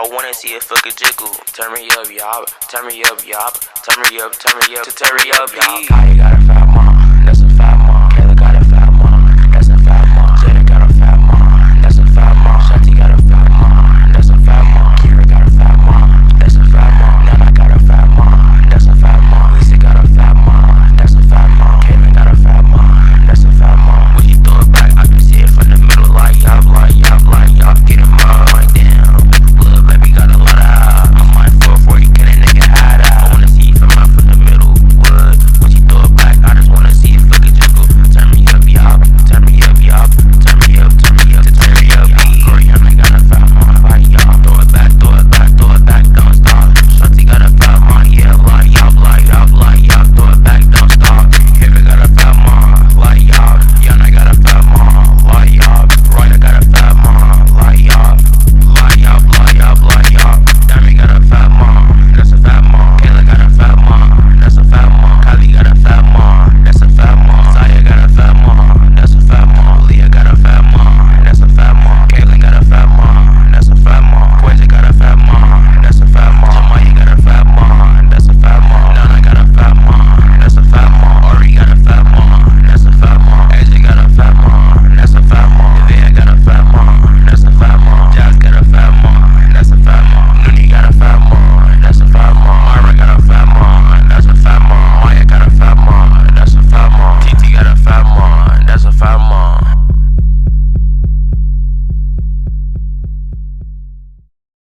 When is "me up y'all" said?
1.74-2.46, 2.86-3.50, 5.16-5.84